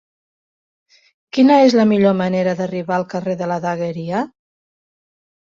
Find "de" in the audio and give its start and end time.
3.43-3.51